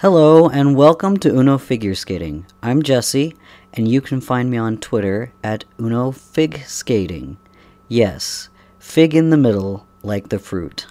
[0.00, 2.46] Hello and welcome to Uno Figure Skating.
[2.62, 3.34] I'm Jesse,
[3.74, 7.38] and you can find me on Twitter at Uno Fig Skating.
[7.88, 8.48] Yes,
[8.78, 10.86] fig in the middle, like the fruit.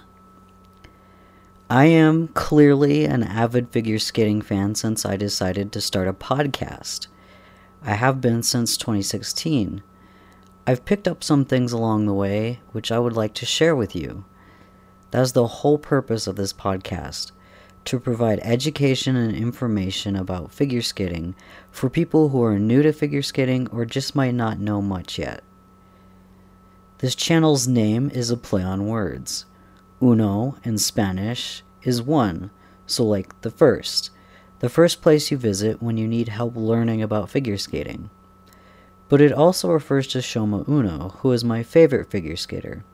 [1.70, 7.06] I am clearly an avid figure skating fan since I decided to start a podcast.
[7.82, 9.82] I have been since 2016.
[10.66, 13.94] I've picked up some things along the way which I would like to share with
[13.94, 14.24] you.
[15.12, 17.32] That is the whole purpose of this podcast
[17.84, 21.36] to provide education and information about figure skating
[21.70, 25.44] for people who are new to figure skating or just might not know much yet.
[26.98, 29.44] This channel's name is a play on words.
[30.02, 32.50] Uno in Spanish is one,
[32.86, 34.10] so like the first,
[34.60, 38.10] the first place you visit when you need help learning about figure skating.
[39.08, 42.84] But it also refers to Shoma Uno, who is my favorite figure skater.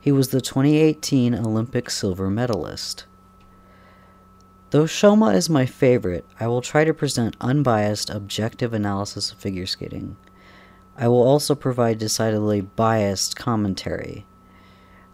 [0.00, 3.06] He was the 2018 Olympic silver medalist.
[4.70, 9.66] Though Shoma is my favorite, I will try to present unbiased, objective analysis of figure
[9.66, 10.16] skating.
[10.96, 14.26] I will also provide decidedly biased commentary.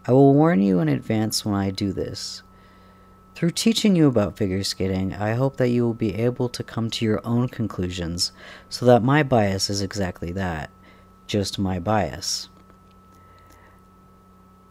[0.07, 2.41] I will warn you in advance when I do this.
[3.41, 6.91] Through teaching you about figure skating, I hope that you will be able to come
[6.91, 8.31] to your own conclusions
[8.69, 10.69] so that my bias is exactly that
[11.25, 12.49] just my bias.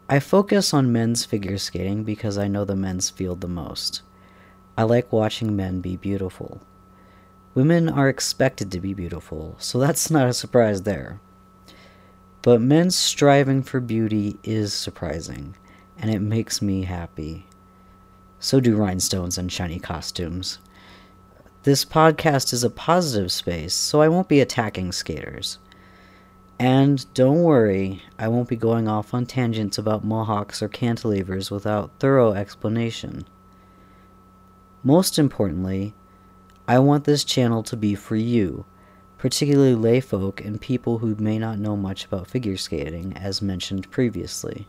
[0.07, 4.03] I focus on men's figure skating because I know the men's field the most.
[4.77, 6.61] I like watching men be beautiful.
[7.53, 11.19] Women are expected to be beautiful, so that's not a surprise there.
[12.41, 15.57] But men's striving for beauty is surprising,
[15.97, 17.47] and it makes me happy.
[18.43, 20.57] So do rhinestones and shiny costumes.
[21.61, 25.59] This podcast is a positive space, so I won't be attacking skaters.
[26.57, 31.91] And don't worry, I won't be going off on tangents about mohawks or cantilevers without
[31.99, 33.25] thorough explanation.
[34.83, 35.93] Most importantly,
[36.67, 38.65] I want this channel to be for you,
[39.19, 44.65] particularly layfolk and people who may not know much about figure skating, as mentioned previously.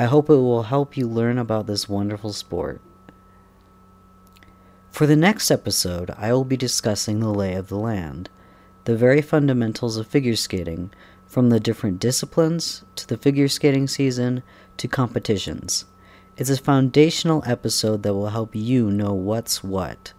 [0.00, 2.80] I hope it will help you learn about this wonderful sport.
[4.90, 8.30] For the next episode, I will be discussing the lay of the land,
[8.84, 10.90] the very fundamentals of figure skating,
[11.26, 14.42] from the different disciplines to the figure skating season
[14.78, 15.84] to competitions.
[16.38, 20.14] It's a foundational episode that will help you know what's what.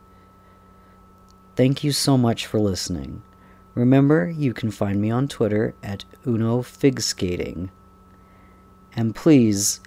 [1.56, 3.24] Thank you so much for listening.
[3.74, 7.70] Remember, you can find me on Twitter at UnoFigSkating.
[9.02, 9.80] And please,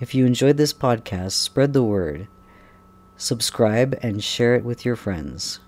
[0.00, 2.26] if you enjoyed this podcast, spread the word.
[3.16, 5.60] Subscribe and share it with your friends.